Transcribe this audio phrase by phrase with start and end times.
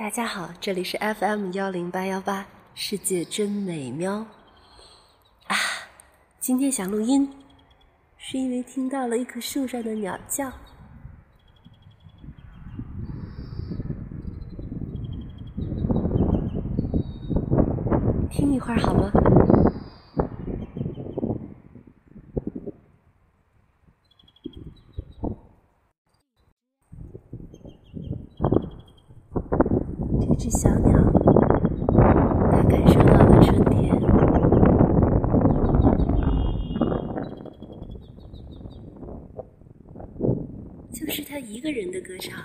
[0.00, 4.24] 大家好，这里是 FM 幺零八幺八，世界真美妙
[5.46, 5.54] 啊！
[6.40, 7.30] 今天想录音，
[8.16, 10.50] 是因为听到了一棵树上的鸟叫，
[18.30, 19.10] 听一会儿好吗？
[30.40, 30.98] 只小鸟，
[32.50, 33.94] 它感受到了春天，
[40.90, 42.42] 就是它一个人的歌唱。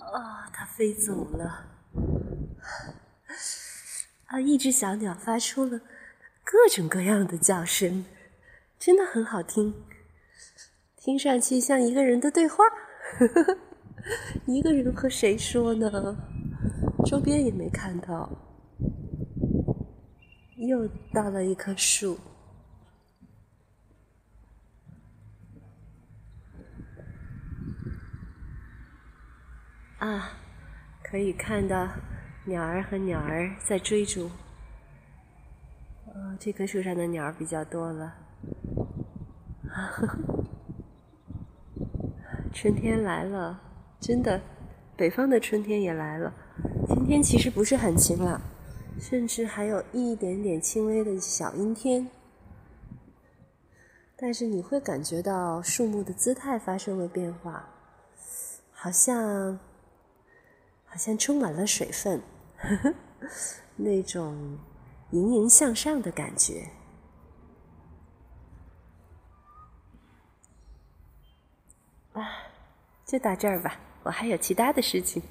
[0.00, 0.20] 哦，
[0.52, 1.64] 它飞走了。
[4.26, 5.80] 啊，一只小鸟发出了
[6.44, 8.04] 各种各样的叫声，
[8.78, 9.72] 真的很好听，
[10.94, 12.66] 听上去像一个人的对话。
[13.18, 13.58] 呵呵呵。
[14.46, 16.16] 一个人和谁说呢？
[17.04, 18.30] 周边也没看到。
[20.56, 22.18] 又到了一棵树，
[29.98, 30.32] 啊，
[31.02, 31.88] 可以看到
[32.44, 34.30] 鸟儿和鸟儿在追逐。
[36.06, 38.14] 啊，这棵树上的鸟儿比较多了。
[42.52, 43.62] 春天来了。
[44.00, 44.40] 真的，
[44.96, 46.32] 北方的春天也来了。
[46.88, 48.40] 今天其实不是很晴朗，
[48.98, 52.08] 甚至还有一点点轻微的小阴天。
[54.16, 57.68] 但是你会感觉到树木的姿态发生了变化，
[58.72, 59.58] 好像
[60.86, 62.20] 好像充满了水分，
[62.56, 62.94] 呵 呵
[63.76, 64.58] 那种
[65.10, 66.68] 盈盈向上的感觉。
[72.14, 72.22] 啊，
[73.04, 73.78] 就到这儿吧。
[74.04, 75.22] 我还有其他的事情，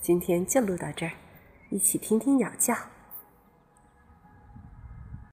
[0.00, 1.12] 今天就录到这儿，
[1.70, 2.74] 一起听听鸟叫。